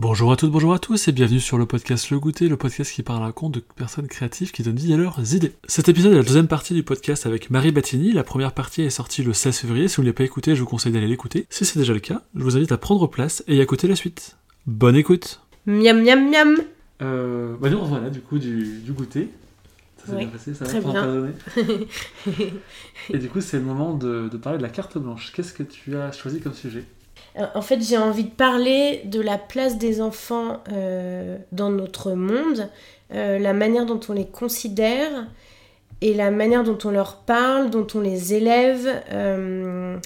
[0.00, 2.92] Bonjour à toutes, bonjour à tous et bienvenue sur le podcast Le Goûter, le podcast
[2.92, 5.54] qui parle à compte de personnes créatives qui donnent vie à leurs idées.
[5.66, 8.12] Cet épisode est la deuxième partie du podcast avec Marie Battini.
[8.12, 9.88] La première partie est sortie le 16 février.
[9.88, 11.46] Si vous ne l'avez pas écouté, je vous conseille d'aller l'écouter.
[11.50, 13.96] Si c'est déjà le cas, je vous invite à prendre place et à écouter la
[13.96, 14.36] suite.
[14.68, 16.58] Bonne écoute Miam miam miam
[17.02, 19.28] euh, Bah nous revoilà du coup du, du goûter.
[19.96, 21.32] Ça s'est Oui, bien passé, ça très va bien.
[23.10, 25.32] Et du coup c'est le moment de, de parler de la carte blanche.
[25.34, 26.84] Qu'est-ce que tu as choisi comme sujet?
[27.54, 32.68] En fait, j'ai envie de parler de la place des enfants euh, dans notre monde,
[33.14, 35.28] euh, la manière dont on les considère
[36.00, 38.88] et la manière dont on leur parle, dont on les élève.
[39.12, 39.96] Euh,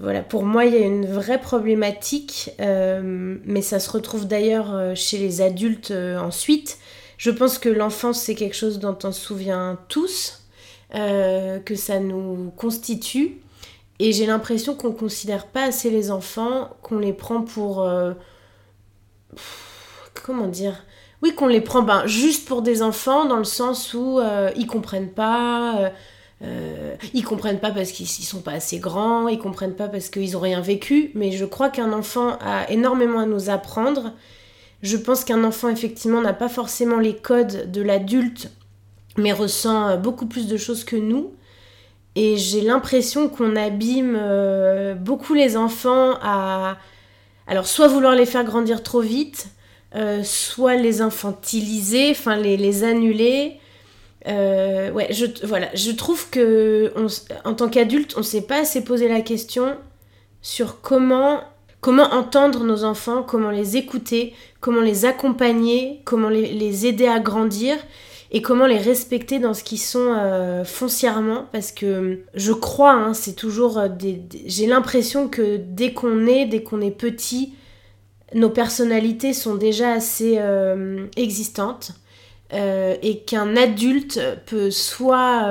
[0.00, 5.16] voilà, pour moi, il y a une vraie problématique, mais ça se retrouve d'ailleurs chez
[5.18, 6.78] les adultes ensuite.
[7.16, 10.44] Je pense que l'enfance, c'est quelque chose dont on se souvient tous,
[10.92, 13.38] que ça nous constitue.
[13.98, 17.82] Et j'ai l'impression qu'on considère pas assez les enfants, qu'on les prend pour.
[17.82, 18.12] euh,
[20.24, 20.84] comment dire?
[21.22, 24.66] Oui, qu'on les prend ben, juste pour des enfants, dans le sens où euh, ils
[24.66, 25.78] comprennent pas.
[25.80, 25.90] euh,
[26.42, 30.10] euh, ils comprennent pas parce qu'ils ils sont pas assez grands, ils comprennent pas parce
[30.10, 34.12] qu'ils ont rien vécu, mais je crois qu'un enfant a énormément à nous apprendre.
[34.82, 38.50] Je pense qu'un enfant, effectivement, n'a pas forcément les codes de l'adulte,
[39.16, 41.32] mais ressent euh, beaucoup plus de choses que nous.
[42.16, 46.78] Et j'ai l'impression qu'on abîme euh, beaucoup les enfants à...
[47.46, 49.48] Alors, soit vouloir les faire grandir trop vite,
[49.94, 53.60] euh, soit les infantiliser, enfin les, annuler.
[54.26, 56.92] Euh, ouais, je, trouve que
[57.44, 59.76] en tant qu'adulte, on s'est pas assez posé la question
[60.40, 61.42] sur comment,
[61.82, 67.76] comment entendre nos enfants, comment les écouter, comment les accompagner, comment les aider à grandir
[68.30, 73.14] et comment les respecter dans ce qu'ils sont euh, foncièrement parce que je crois hein,
[73.14, 77.54] c'est toujours euh, des, j'ai l'impression que dès qu'on est dès qu'on est petit
[78.34, 81.92] nos personnalités sont déjà assez euh, existantes
[82.52, 85.50] et qu'un adulte peut soit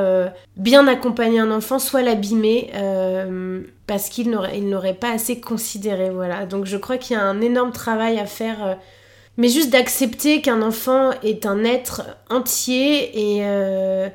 [0.56, 2.72] bien accompagner un enfant soit l'abîmer
[3.86, 6.46] parce qu'il n'aurait n'aurait pas assez considéré voilà.
[6.46, 8.78] Donc je crois qu'il y a un énorme travail à faire
[9.38, 14.07] mais juste d'accepter qu'un enfant est un être entier et, euh,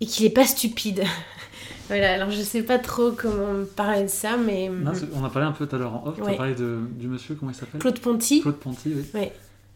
[0.00, 1.04] et qu'il n'est pas stupide.
[1.88, 5.48] voilà, alors je sais pas trop comment parler de ça, mais Non, On a parlé
[5.48, 7.54] un peu tout à l'heure en off, tu as parlé de, du monsieur, comment il
[7.54, 7.80] s'appelle?
[7.80, 9.28] Claude Ponty, Claude Ponty, oui.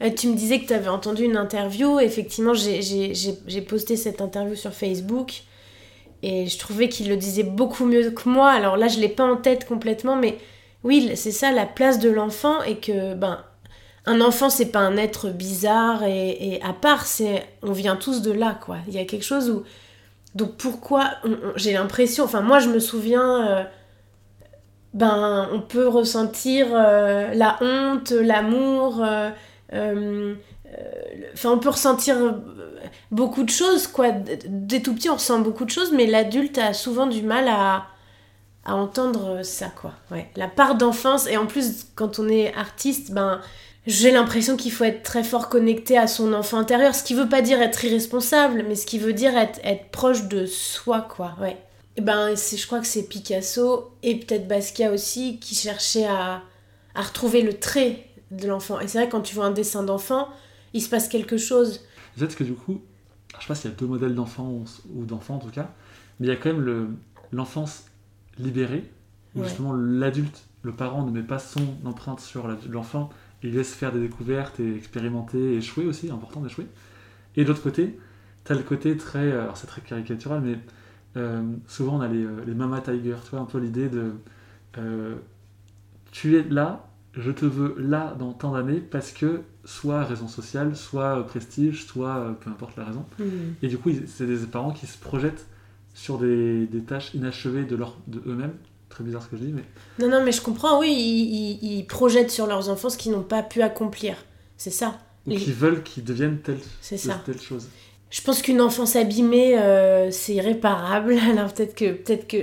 [0.02, 2.00] euh, tu me disais que tu avais entendu une interview.
[2.00, 5.42] Effectivement, j'ai- posté cette interview sur Facebook
[6.22, 8.50] et je trouvais qu'il le disait beaucoup mieux que moi.
[8.50, 10.36] Alors là, je l'ai pas en tête complètement, mais
[10.84, 13.42] oui, c'est ça la place de l'enfant et que ben
[14.06, 18.32] un enfant c'est pas un être bizarre et, à part, c'est on vient tous de
[18.32, 18.78] là quoi.
[18.88, 19.62] Il y a quelque chose où
[20.34, 21.10] donc pourquoi
[21.56, 23.48] j'ai l'impression, enfin moi je me souviens.
[23.48, 23.64] euh,
[24.92, 29.04] ben, on peut ressentir euh, la honte, l'amour,
[29.72, 30.34] euh,
[31.32, 32.16] enfin on peut ressentir
[33.12, 36.72] beaucoup de choses quoi dès tout petit on ressent beaucoup de choses mais l'adulte a
[36.72, 37.86] souvent du mal à,
[38.64, 43.12] à entendre ça quoi ouais la part d'enfance et en plus quand on est artiste
[43.12, 43.40] ben
[43.86, 47.28] j'ai l'impression qu'il faut être très fort connecté à son enfant intérieur ce qui veut
[47.28, 51.34] pas dire être irresponsable mais ce qui veut dire être, être proche de soi quoi
[51.40, 51.56] ouais.
[51.96, 56.42] Et ben c'est je crois que c'est Picasso et peut-être Basquiat aussi qui cherchaient à,
[56.94, 58.78] à retrouver le trait de l'enfant.
[58.80, 60.28] Et c'est vrai quand tu vois un dessin d'enfant
[60.72, 61.80] il se passe quelque chose.
[62.16, 62.80] Peut-être que du coup,
[63.36, 64.62] je sais pas s'il y a deux modèles d'enfants
[64.94, 65.70] ou, d'enfants en tout cas,
[66.20, 66.88] mais il y a quand même le-
[67.32, 67.84] l'enfance
[68.38, 68.84] libérée,
[69.34, 69.48] où Ouais.
[69.48, 73.10] justement l'adulte, le parent ne met pas son empreinte sur l'enfant,
[73.42, 76.66] il laisse faire des découvertes et expérimenter et échouer aussi, important d'échouer.
[77.36, 77.98] Et de l'autre côté,
[78.44, 80.58] tu as le côté très, euh, alors c'est très caricatural, mais
[81.16, 84.12] euh, souvent on a les, euh, les mama tiger, tu vois, un peu l'idée de
[84.78, 85.16] euh,
[86.12, 90.76] tu es là, je te veux là dans tant d'années parce que soit raison sociale,
[90.76, 93.04] soit prestige, soit peu importe la raison.
[93.62, 95.46] Et du coup, c'est des parents qui se projettent
[95.94, 98.54] sur des, des tâches inachevées de, leur, de eux-mêmes.
[98.90, 99.62] Très bizarre ce que je dis, mais
[99.98, 103.12] non non mais je comprends oui ils, ils- ils projettent sur leurs enfants ce qu'ils
[103.12, 104.14] n'ont pas pu accomplir
[104.58, 107.68] c'est ça ou Les- qui veulent qu'ils deviennent telle, c'est ça telle chose.
[108.10, 111.16] Je pense qu'une enfance abîmée, euh, c'est irréparable.
[111.30, 112.36] Alors peut-être que peut-être que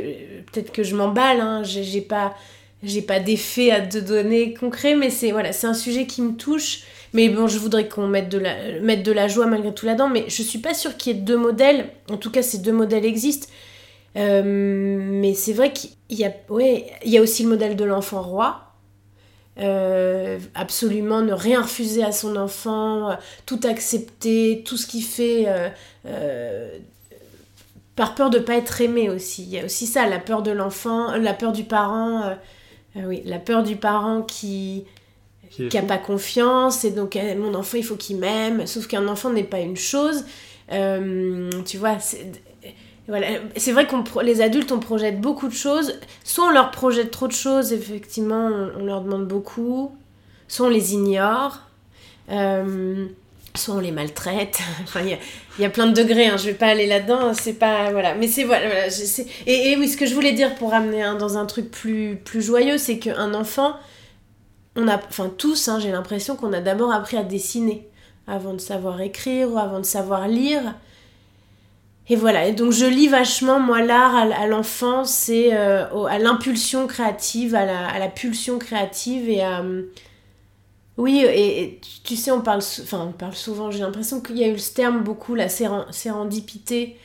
[0.51, 1.41] peut-être que je m'emballe.
[1.41, 1.63] Hein.
[1.63, 2.33] J'ai pas
[2.83, 6.33] j'ai pas d'effet à te donner concret, mais c'est voilà, c'est un sujet qui me
[6.38, 6.83] touche.
[7.13, 10.07] Mais bon, je voudrais qu'on mette de la mette de la joie malgré tout là-dedans.
[10.09, 11.89] Mais je suis pas sûre qu'il y ait deux modèles.
[12.09, 13.47] En tout cas, ces deux modèles existent.
[14.17, 17.85] Euh, mais c'est vrai qu'il y a ouais, il y a aussi le modèle de
[17.85, 18.63] l'enfant roi.
[19.59, 23.17] Euh, absolument ne rien refuser à son enfant,
[23.47, 25.45] tout accepter, tout ce qu'il fait,
[26.05, 26.77] euh,
[27.95, 29.43] par peur de pas être aimé aussi.
[29.43, 32.35] Il y a aussi ça, la peur de l'enfant, la peur du parent,
[32.95, 34.85] oui, la peur du parent qui,
[35.49, 38.87] Qui qui a pas confiance et donc euh, mon enfant il faut qu'il m'aime sauf
[38.87, 40.25] qu'un enfant n'est pas une chose
[40.69, 41.97] Euh, tu vois
[43.07, 43.27] voilà.
[43.56, 46.00] C'est vrai qu'on les adultes on projette beaucoup de choses.
[46.24, 49.95] Soit on leur projette trop de choses effectivement on, leur demande beaucoup.
[50.48, 51.62] Soit on les ignore.
[52.30, 53.06] Euh,
[53.56, 54.59] soit on les maltraite.
[54.83, 55.18] Enfin il
[55.59, 58.15] y y a plein de degrés hein, je vais pas aller là-dedans c'est pas voilà.
[58.15, 58.88] Mais c'est voilà, voilà,
[59.45, 62.18] et, et oui ce que je voulais dire pour amener un, dans un truc plus
[62.24, 63.75] plus joyeux c'est qu'un enfant
[64.77, 67.89] on a, enfin tous, hein, j'ai l'impression qu'on a d'abord appris à dessiner.
[68.27, 70.75] Avant de savoir écrire ou avant de savoir lire.
[72.09, 76.88] Et voilà, et donc je lis vachement, moi, l'art à, l'enfance et euh, à l'impulsion
[76.88, 79.59] créative, à la, à la pulsion créative et à...
[79.62, 79.83] euh,
[80.98, 84.48] Oui, et, tu- sais, on parle, enfin, on parle souvent, j'ai l'impression qu'il y a
[84.48, 86.98] eu ce terme beaucoup, la séren- sérendipité,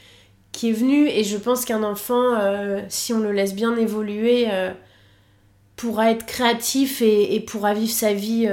[0.52, 4.48] qui est venu, et je pense qu'un enfant, euh, si on le laisse bien évoluer,
[5.76, 8.48] pourra être créatif et, pourra vivre sa vie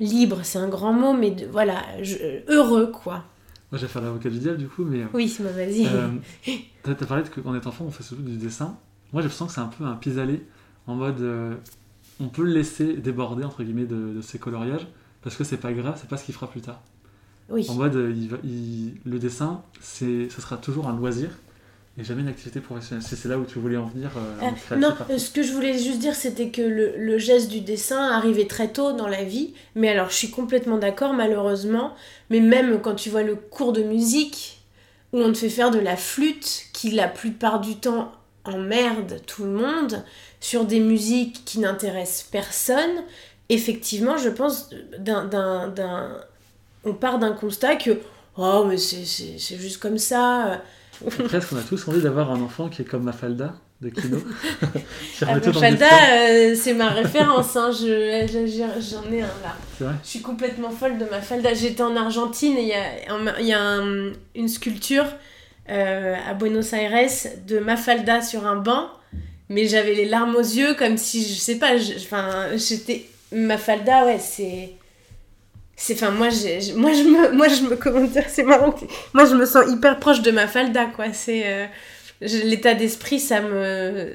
[0.00, 1.84] libre, c'est un grand mot, mais voilà,
[2.48, 3.24] heureux, quoi.
[3.70, 5.04] Moi, je vais faire l'avocat du diable du coup, mais.
[5.12, 5.86] Oui, bah, vas-y.
[5.86, 6.08] Euh,
[6.82, 8.76] T'as parlé de qu'en étant enfant, on fait surtout du dessin.
[9.12, 10.42] Moi, je sens que c'est un peu un pis-aller
[10.86, 11.20] en mode.
[11.20, 11.54] euh,
[12.20, 14.86] on peut le laisser déborder, entre guillemets, de, de ses coloriages
[15.22, 16.80] parce que c'est pas grave, c'est pas ce qu'il fera plus tard.
[17.50, 17.66] oui.
[17.68, 21.30] En mode, euh, il va- il- le dessin, ce sera toujours un loisir
[21.98, 23.04] et jamais une activité professionnelle.
[23.04, 24.10] C'est, là où tu voulais en venir.
[24.16, 27.18] euh, en créatif, non, euh, ce que je voulais juste dire, c'était que le, le
[27.18, 29.52] geste du dessin arrivait très tôt dans la vie.
[29.74, 31.94] Mais alors, je suis complètement d'accord, malheureusement.
[32.30, 34.60] Mais même quand tu vois le cours de musique,
[35.12, 38.12] où on te fait faire de la flûte, qui la plupart du temps
[38.44, 40.04] emmerde tout le monde,
[40.40, 43.02] sur des musiques qui n'intéressent personne,
[43.48, 45.72] effectivement, je pense, d'un,
[46.84, 47.98] on part d'un constat que,
[48.36, 50.62] oh, mais c'est juste comme ça.
[51.26, 54.18] Presque, on a tous envie d'avoir un enfant qui est comme Mafalda de Kino.
[55.22, 55.86] Ah, Mafalda,
[56.20, 59.56] euh, c'est ma référence, hein, je, je- j'en ai un là.
[59.80, 61.54] Vrai Je suis complètement folle de Mafalda.
[61.54, 65.06] J'étais en Argentine et il y a, un- y a un- une sculpture
[65.70, 67.08] euh, à Buenos Aires
[67.46, 68.88] de Mafalda sur un banc,
[69.48, 73.06] mais j'avais les larmes aux yeux comme si, je sais pas, enfin, j'étais.
[73.32, 74.70] Mafalda, ouais, c'est.
[75.80, 78.74] C'est, moi, j'ai- moi, je me, moi, je me, comment dire, c'est marrant.
[79.14, 81.12] Moi, je me sens hyper proche de Mafalda, quoi.
[81.12, 81.66] C'est, euh,
[82.20, 84.12] je- l'état d'esprit, ça me, euh,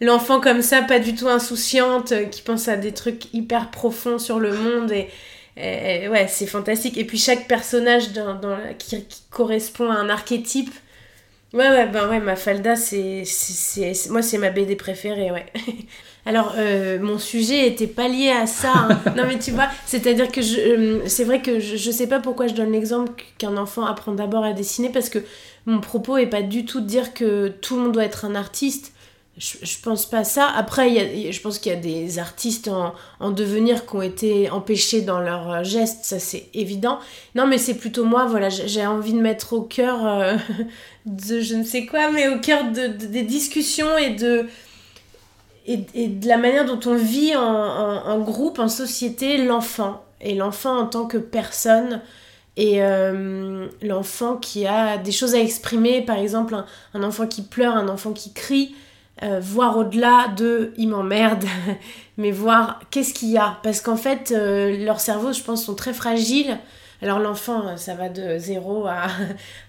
[0.00, 4.18] l'enfant comme ça, pas du tout insouciante, euh, qui pense à des trucs hyper profonds
[4.20, 5.08] sur le monde et,
[6.08, 6.96] ouais, c'est fantastique.
[6.98, 8.10] Et puis chaque personnage
[8.78, 10.70] qui, correspond à un archétype.
[11.54, 13.24] Ouais, ouais, ben ouais, Mafalda, c'est-
[14.10, 15.46] moi, c'est ma BD préférée, ouais.
[16.26, 18.72] Alors, euh, mon sujet était pas lié à ça.
[18.74, 19.00] hein.
[19.16, 22.18] non, mais tu vois, c'est-à-dire que je, euh, c'est vrai que je, je sais pas
[22.20, 25.20] pourquoi je donne l'exemple qu'un enfant apprend d'abord à dessiner parce que
[25.66, 28.34] mon propos est pas du tout de dire que tout le monde doit être un
[28.34, 28.92] artiste.
[29.38, 30.48] Je, je pense pas ça.
[30.48, 34.02] Après, y a- je pense qu'il y a des artistes en, en devenir qui ont
[34.02, 36.98] été empêchés dans leurs gestes, ça c'est évident.
[37.36, 40.36] Non, mais c'est plutôt moi, voilà, j'ai j'ai envie de mettre au cœur euh,
[41.06, 44.46] de je ne sais quoi, mais au cœur de, de- des discussions et de,
[45.66, 50.02] et, et de la manière dont on vit en, en- groupe, en société, l'enfant.
[50.20, 52.00] Et l'enfant en tant que personne.
[52.56, 56.64] Et euh, l'enfant qui a des choses à exprimer, par exemple un,
[56.94, 58.74] un enfant qui pleure, un enfant qui crie,
[59.22, 61.44] euh, voir au-delà de il m'emmerde,
[62.18, 63.58] mais voir qu'est-ce qu'il y a.
[63.62, 66.58] Parce qu'en fait, euh, leurs cerveaux, je pense, sont très fragiles.
[67.02, 69.06] Alors l'enfant, euh, ça va de 0 à,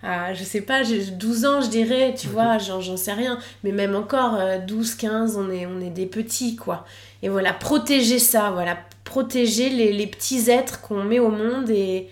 [0.03, 3.39] à je sais pas, j'ai 12 ans, je dirais, tu vois, j'en sais rien.
[3.63, 6.85] Mais même encore, euh, 12, 15, on est, on est des petits, quoi.
[7.23, 12.09] Et voilà, protéger ça, voilà, protéger les, les petits êtres qu'on met au monde et...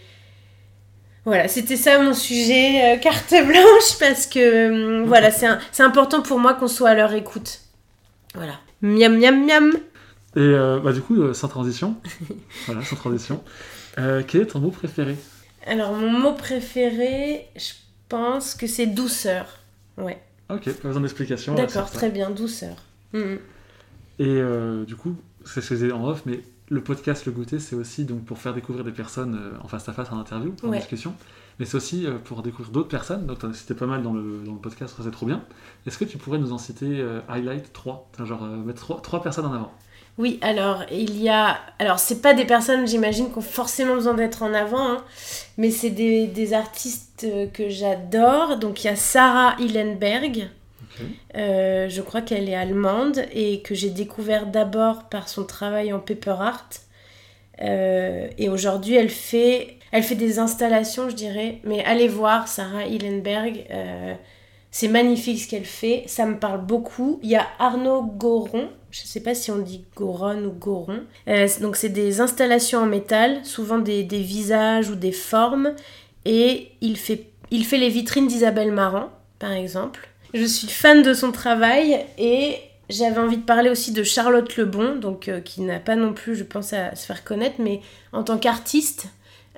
[1.25, 6.37] Voilà, c'était ça mon sujet, euh, carte blanche, parce que hum, voilà, c'est important pour
[6.39, 7.61] moi qu'on soit à leur écoute.
[8.35, 8.53] Voilà.
[8.81, 9.71] Miam, miam, miam.
[10.35, 11.95] Et euh, bah, du coup, euh, sans transition,
[12.67, 13.41] voilà, sans transition,
[13.97, 15.15] euh, quel est ton mot préféré
[15.65, 17.73] Alors, mon mot préféré, je
[18.09, 19.45] pense que c'est douceur.
[19.97, 20.21] Ouais.
[20.49, 21.55] Ok, pas besoin d'explication.
[21.55, 22.75] D'accord, très bien, douceur.
[23.13, 23.39] Mhm.
[24.19, 27.31] Et euh, du coup, c'est ce que je disais en off, mais le podcast Le
[27.31, 30.19] Goûter, c'est aussi donc pour faire découvrir des personnes euh, en face à face en
[30.19, 30.77] interview, en Ouais.
[30.79, 31.13] discussion,
[31.59, 33.25] mais c'est aussi pour découvrir d'autres personnes.
[33.25, 35.43] Donc, tu en as cité pas mal dans le, dans le podcast, c'est trop bien.
[35.87, 39.45] Est-ce que tu pourrais nous en citer euh, highlight 3 Genre mettre 3, trois personnes
[39.45, 39.71] en avant
[40.17, 41.59] Oui, alors il y a.
[41.79, 45.03] Alors, c'est pas des personnes, j'imagine, qui ont forcément besoin d'être en avant, hein,
[45.57, 48.57] mais c'est des, des artistes euh, que j'adore.
[48.57, 50.49] Donc, il y a Sarah Hillenberg.
[51.35, 55.99] Euh, je crois qu'elle est allemande et que j'ai découvert d'abord par son travail en
[55.99, 56.69] paper art.
[57.61, 61.59] Euh, et aujourd'hui, elle fait, elle fait des installations, je dirais.
[61.65, 63.65] Mais allez voir Sarah Hillenberg.
[63.71, 64.13] euh,
[64.77, 67.21] C'est magnifique ce qu'elle fait, ça me parle beaucoup.
[67.23, 70.99] Il y a Arnaud Goron, je ne sais pas si on dit Goron ou Goron.
[71.29, 75.75] Euh, donc c'est des installations en métal, souvent des, des, visages ou des formes.
[76.25, 80.09] Et il fait, il fait les vitrines d'Isabelle Marant, par exemple.
[80.33, 82.57] Je suis fan de son travail et
[82.89, 86.35] j'avais envie de parler aussi de Charlotte Lebon, donc, euh, qui n'a pas non plus,
[86.35, 87.79] je pense, à se faire connaître, mais
[88.11, 89.07] en tant qu'artiste,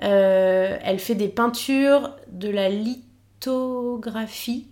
[0.04, 4.68] euh, elle fait des peintures, de la lithographie.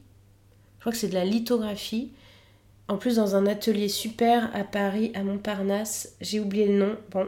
[0.86, 2.12] Je crois que c'est de la lithographie.
[2.86, 6.14] En plus, dans un atelier super à Paris, à Montparnasse.
[6.20, 6.94] J'ai oublié le nom.
[7.10, 7.26] Bon,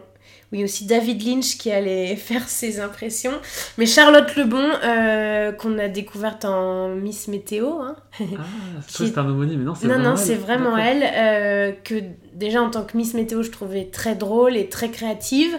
[0.52, 3.32] oui, aussi David Lynch qui allait faire ses impressions.
[3.76, 7.80] Mais Charlotte Lebon, euh, qu'on a découverte en Miss Météo.
[7.80, 8.44] Hein, ah,
[8.86, 11.02] c'est un homonyme, mais non, c'est non, vraiment non, c'est vraiment elle.
[11.02, 12.00] Euh, que
[12.34, 15.58] déjà en tant que Miss Météo, je trouvais très drôle et très créative.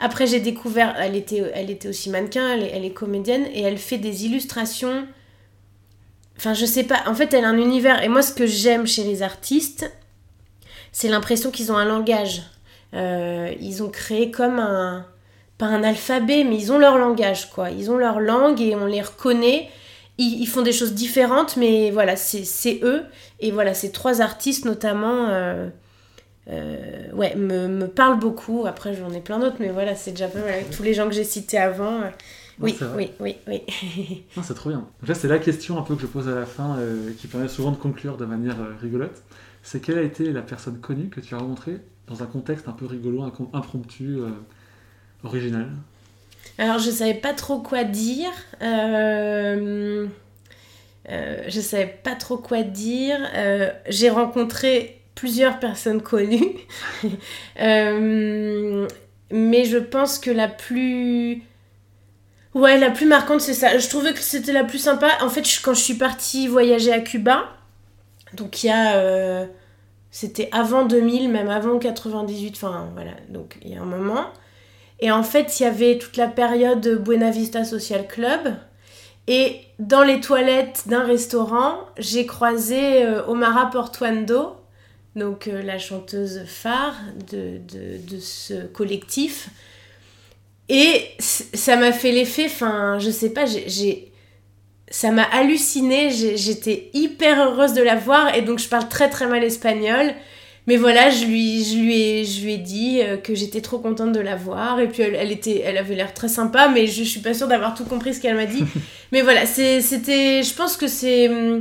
[0.00, 3.62] Après, j'ai découvert, elle était, elle était aussi mannequin, elle est, elle est comédienne et
[3.62, 5.06] elle fait des illustrations.
[6.38, 7.02] Enfin, je sais pas.
[7.06, 8.02] En fait, elle a un univers.
[8.02, 9.90] Et moi, ce que j'aime chez les artistes,
[10.92, 12.42] c'est l'impression qu'ils ont un langage.
[12.94, 15.04] Euh, ils ont créé comme un,
[15.58, 17.70] pas un alphabet, mais ils ont leur langage, quoi.
[17.70, 19.68] Ils ont leur langue et on les reconnaît.
[20.20, 23.04] Ils, font des choses différentes, mais voilà, c'est eux.
[23.38, 25.68] Et voilà, ces trois artistes, notamment, euh,
[26.50, 28.64] euh, ouais, me, me, parlent beaucoup.
[28.66, 31.08] Après, j'en ai plein d'autres, mais voilà, c'est déjà pas mal avec tous les gens
[31.08, 32.00] que j'ai cités avant.
[32.60, 33.62] Oui, oui, oui, oui,
[34.42, 34.86] c'est trop bien.
[35.06, 36.76] Là, c'est la question un peu que je pose à la fin,
[37.18, 39.22] qui permet souvent de conclure de manière rigolote.
[39.62, 42.72] C'est quelle a été la personne connue que tu as rencontrée dans un contexte un
[42.72, 43.22] peu rigolo,
[43.52, 44.30] impromptu, euh,
[45.24, 45.68] original?
[46.56, 48.30] Alors, je savais pas trop quoi dire.
[48.62, 50.06] Euh,
[51.08, 53.18] euh, je savais pas trop quoi dire.
[53.34, 56.56] Euh, j'ai rencontré plusieurs personnes connues.
[59.30, 61.42] mais je pense que la plus...
[62.58, 63.78] Ouais, la plus marquante, c'est ça.
[63.78, 65.10] Je trouvais que c'était la plus sympa.
[65.20, 67.44] En fait, quand je suis partie voyager à Cuba,
[68.34, 69.46] donc il y a
[70.10, 74.26] c'était avant 2000, même avant 98, enfin voilà, donc il y a un moment.
[75.00, 78.56] Et en fait, il y avait toute la période Buena Vista Social Club.
[79.26, 84.56] Et dans les toilettes d'un restaurant, j'ai croisé euh, Omara Portuando,
[85.14, 86.96] donc euh, la chanteuse phare
[87.30, 89.50] de, de ce collectif.
[90.68, 94.08] Et ça m'a fait l'effet, enfin, je sais pas, j'ai
[94.90, 99.26] ça m'a halluciné, j'étais hyper heureuse de la voir et donc je parle très très
[99.26, 100.14] mal espagnol.
[100.66, 103.78] Mais voilà, je lui, je lui, ai, je lui ai dit euh, que j'étais trop
[103.78, 104.80] contente de la voir.
[104.80, 107.74] Et puis elle, était, elle avait l'air très sympa, mais je, suis pas sûre d'avoir
[107.74, 108.64] tout compris ce qu'elle m'a dit.
[109.12, 110.42] mais voilà, c'était.
[110.42, 111.28] Je pense que c'est.
[111.30, 111.60] Euh,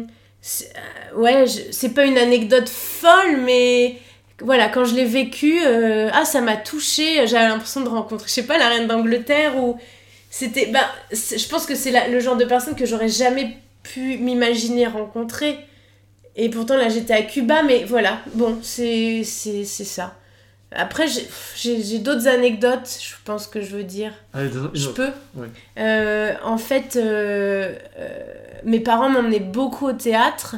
[1.16, 3.96] ouais, c'est pas une anecdote folle, mais
[4.41, 7.25] voilà, quand je l'ai vécu, euh, ah, ça m'a touchée.
[7.27, 9.77] J'avais l'impression de rencontrer, je sais pas, la reine d'Angleterre ou
[10.29, 14.86] c'était bah je pense que c'est le genre de personne que j'aurais jamais pu m'imaginer
[14.88, 15.58] rencontrer.
[16.36, 20.15] Et pourtant là j'étais à Cuba mais voilà bon c'est c'est ça.
[20.72, 21.06] Après
[21.56, 24.12] j'ai d'autres anecdotes je pense que je veux dire.
[24.74, 25.10] Je peux
[25.79, 27.74] euh, en fait euh,
[28.63, 30.58] mes parents m'emmenaient beaucoup au théâtre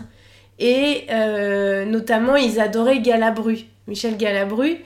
[0.60, 1.06] et
[1.86, 4.78] notamment ils adoraient Galabru Michel Galabru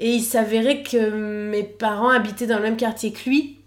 [0.00, 3.58] et il s'avérait que mes parents habitaient dans le même quartier que lui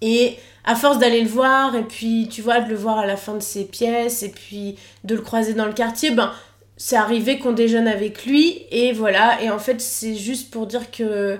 [0.00, 3.16] et à force d'aller le voir, et puis tu vois, de le voir à la
[3.16, 6.32] fin de ses pièces, et puis de le croiser dans le quartier, ben
[6.76, 9.40] c'est arrivé qu'on déjeune avec lui, et voilà.
[9.42, 11.38] Et en fait, c'est juste pour dire que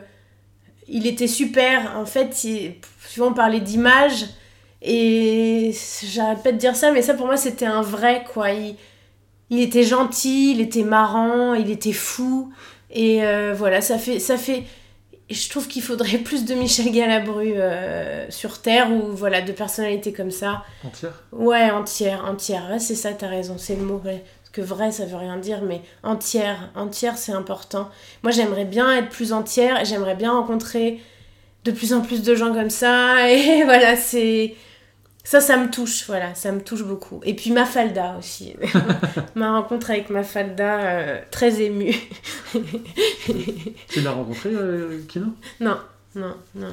[0.89, 1.97] il était super.
[1.99, 2.35] En fait,
[3.07, 4.27] souvent on parlait d'image,
[4.81, 5.73] et
[6.05, 8.51] j'arrête pas de dire ça, mais ça pour moi c'était un vrai quoi.
[8.53, 8.77] Il,
[9.51, 12.53] il était gentil, il était marrant, il était fou,
[12.91, 14.65] et euh, voilà, ça fait, ça fait
[15.29, 20.13] je trouve qu'il faudrait plus de Michel Galabru euh, sur Terre ou voilà de personnalités
[20.13, 20.65] comme ça.
[20.85, 21.23] Entière?
[21.33, 22.77] Ouais, entière, entière.
[22.79, 23.99] c'est ça, t'as raison, c'est le mot.
[23.99, 24.21] Parce
[24.53, 27.91] que vrai, ça veut rien dire, mais entière, entière, c'est important.
[28.23, 31.01] Moi, j'aimerais bien être plus entière et j'aimerais bien rencontrer
[31.65, 33.29] de plus en plus de gens comme ça.
[33.31, 34.55] Et voilà, c'est
[35.27, 37.21] ça, ça me touche, voilà, ça me touche beaucoup.
[37.25, 38.55] Et puis Mafalda aussi.
[39.35, 41.97] Ma rencontre avec Mafalda, euh, très émue.
[43.89, 45.27] tu l'as rencontré, euh, Kino?
[45.59, 45.79] Non,
[46.15, 46.73] non, non.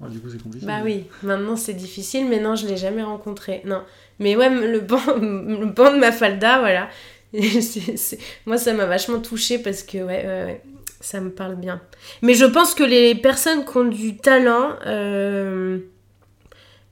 [0.00, 0.64] Ah, du coup, c'est compliqué.
[0.64, 3.60] Bah oui, maintenant c'est difficile, mais non, je l'ai jamais rencontré.
[3.64, 3.82] Non.
[4.20, 6.88] Mais ouais, le banc, le banc de Mafalda, voilà.
[8.46, 10.62] Moi, ça m'a vachement touchée parce que, ouais, ouais,
[11.00, 11.80] ça me parle bien.
[12.22, 14.76] Mais je pense que les personnes qui ont du talent.
[14.86, 15.80] Euh,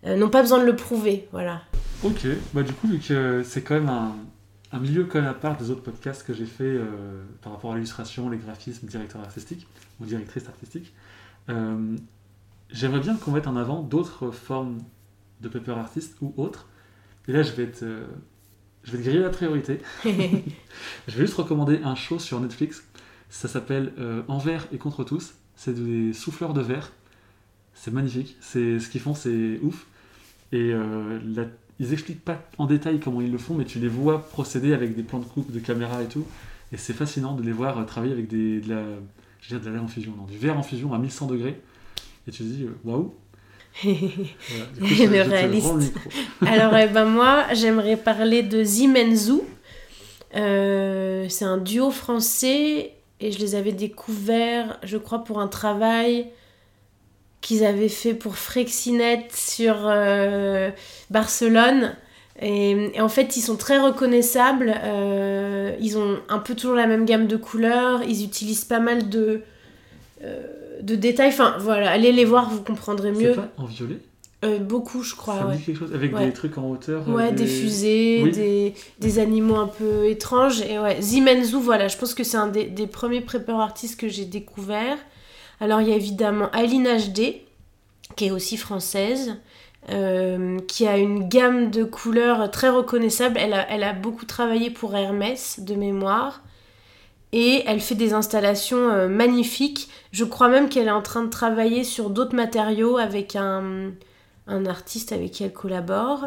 [0.05, 1.29] n'ont pas besoin de le prouver.
[1.33, 1.63] Voilà.
[2.03, 4.17] Ok, bah du coup, vu que c'est quand même un,
[4.73, 7.73] un, milieu quand même à part des autres podcasts que j'ai fait euh, par rapport
[7.73, 9.67] à l'illustration, les graphismes, directeur artistique
[10.01, 10.93] ou directrice artistique,
[11.49, 11.97] euh,
[12.71, 14.79] j'aimerais bien qu'on mette en avant d'autres formes
[15.41, 16.67] de paper artist ou autres.
[17.29, 17.85] Et là, je vais être
[18.85, 19.81] je vais te griller la priorité.
[20.05, 22.85] je vais juste recommander un show sur Netflix.
[23.29, 25.35] Ça s'appelle euh, Envers et contre tous.
[25.55, 26.93] C'est des souffleurs de verre.
[27.75, 28.37] C'est magnifique.
[28.41, 29.87] C'est ce qu'ils font, c'est ouf.
[30.53, 31.47] Et euh, la-
[31.81, 34.95] ils expliquent pas en détail comment ils le font, mais tu les vois procéder avec
[34.95, 36.27] des plans de coupe, de caméra et tout.
[36.73, 38.83] Et c'est fascinant de les voir euh, travailler avec des, de la,
[39.41, 41.61] je veux dire de la en fusion, non, du verre en fusion à 1100 degrés.
[42.29, 43.15] Et tu te dis, euh, waouh.
[43.83, 43.95] Voilà.
[44.81, 45.75] Le je te réaliste.
[46.41, 46.47] le.
[46.47, 49.41] Alors, eh ben, moi, j'aimerais parler de Zimenzu.
[50.35, 56.27] Euh, c'est un duo français et je les avais découverts, je crois, pour un travail
[57.43, 60.71] qu'ils avaient fait pour Frexinet sur euh,
[61.11, 61.95] Barcelone.
[62.41, 64.75] Et, et en fait, ils sont très reconnaissables.
[64.83, 68.03] euh, ils ont un peu toujours la même gamme de couleurs.
[68.09, 69.43] Ils utilisent pas mal de,
[70.25, 70.41] euh,
[70.81, 71.29] de détails.
[71.29, 73.33] Enfin, voilà, allez les voir, vous comprendrez C'est mieux.
[73.35, 73.99] pas en violet?
[74.45, 75.35] Euh, beaucoup, je crois.
[75.39, 75.57] Ça me ouais.
[75.57, 76.27] dit quelque chose Avec Ouais.
[76.27, 78.33] des trucs en hauteur Ouais, des fusées, Oui.
[78.33, 80.63] des, des animaux un peu étranges.
[80.63, 84.09] Et ouais, Zimenzu, voilà, je pense que c'est un des, des premiers prepper artistes que
[84.09, 84.97] j'ai découvert.
[85.63, 87.37] Alors, il y a évidemment Aline HD,
[88.17, 89.37] qui est aussi française,
[89.91, 93.39] euh, qui a une gamme de couleurs très reconnaissable.
[93.39, 96.43] Elle a, beaucoup travaillé pour Hermès, de mémoire.
[97.31, 99.89] Et elle fait des installations euh, magnifiques.
[100.11, 103.93] Je crois même qu'elle est en train de travailler sur d'autres matériaux avec un,
[104.49, 106.27] un artiste avec qui elle collabore.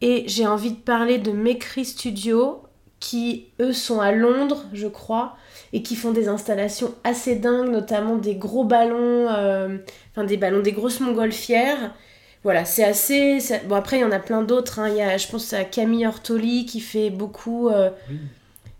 [0.00, 2.62] Et j'ai envie de parler de Mekri Studio,
[3.00, 5.36] qui eux sont à Londres, je crois,
[5.72, 9.78] et qui font des installations assez dingues, notamment des gros ballons, euh,
[10.12, 11.94] enfin des ballons, des grosses montgolfières.
[12.44, 13.38] Voilà, c'est assez.
[13.68, 14.78] Bon, après, il y en a plein d'autres.
[14.78, 14.88] hein.
[14.88, 18.18] Il y a, je pense à Camille Ortoli qui fait beaucoup euh, Oui.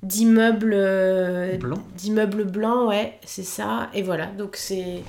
[0.02, 0.72] d'immeubles.
[0.74, 1.78] euh, Blanc.
[1.96, 3.88] D'immeubles blancs, ouais, c'est ça.
[3.94, 5.02] Et voilà, donc c'est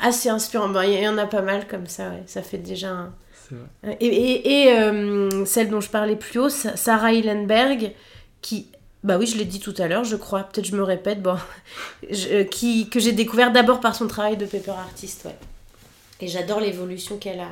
[0.00, 0.68] assez inspirant.
[0.68, 2.22] Bon, il y en a pas mal comme ça, ouais.
[2.26, 3.14] Ça fait déjà un.
[3.54, 3.96] Vrai.
[4.00, 7.92] Et, et, et, euh, celle dont je parlais plus haut, Sa- Sarah Hillenberg,
[8.40, 8.68] qui,
[9.04, 11.36] bah oui, je l'ai dit tout à l'heure, je crois, peut-être je me répète, bon,
[12.10, 15.36] je- euh, qui, que j'ai découvert d'abord par son travail de paper artist, ouais.
[16.20, 17.48] Et j'adore l'évolution qu'elle a,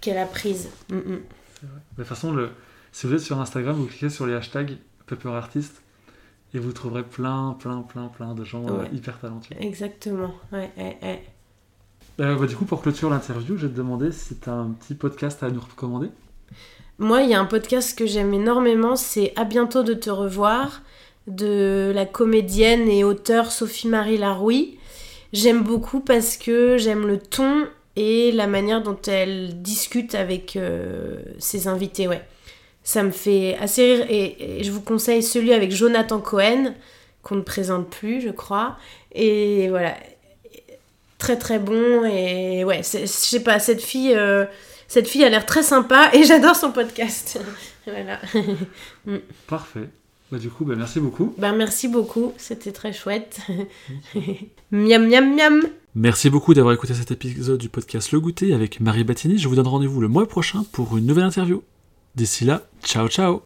[0.00, 0.68] qu'elle a prise.
[0.90, 1.02] Mm, mm.
[1.02, 1.20] vrai.
[1.62, 2.50] De toute façon, le...
[2.92, 5.82] si vous êtes sur Instagram, vous cliquez sur les hashtags Pepper Artist
[6.54, 9.56] et vous trouverez plein, plein, plein, plein de gens euh, hyper talentueux.
[9.60, 11.22] Exactement, ouais, ouais, ouais.
[12.18, 14.70] Euh, bah, du coup, pour clôturer l'interview, je vais te demander si tu as un
[14.70, 16.08] petit podcast à nous recommander.
[16.98, 20.82] Moi, il y a un podcast que j'aime énormément, c'est À bientôt de te revoir,
[21.26, 24.76] de la comédienne et auteure Sophie-Marie Laroui.
[25.32, 31.20] J'aime beaucoup parce que j'aime le ton et la manière dont elle discute avec euh,
[31.38, 32.22] ses invités, ouais.
[32.82, 36.74] Ça me fait assez rire et, et je vous conseille celui avec Jonathan Cohen,
[37.22, 38.76] qu'on ne présente plus, je crois.
[39.12, 39.94] Et voilà,
[41.20, 44.14] très très bon et ouais, c'est- je sais pas, cette fille...
[44.16, 44.44] euh,
[44.88, 47.38] cette fille a l'air très sympa et j'adore son podcast.
[47.86, 48.18] voilà.
[49.46, 49.88] Parfait.
[50.32, 51.32] Bah, du coup, bah, merci beaucoup.
[51.38, 53.38] Ben merci beaucoup, c'était très chouette.
[54.72, 55.60] miam miam miam.
[55.94, 59.38] Merci beaucoup d'avoir écouté cet épisode du podcast Le Goûter avec Marie Battini.
[59.38, 61.62] Je vous donne rendez-vous le mois prochain pour une nouvelle interview.
[62.14, 63.42] D'ici là, ciao ciao